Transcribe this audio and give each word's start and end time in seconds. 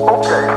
Okay. 0.00 0.47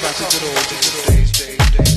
About 0.00 0.14
the 0.14 0.24
good 0.32 0.48
old 0.48 0.68
days, 0.68 1.06
days, 1.06 1.76
days, 1.76 1.89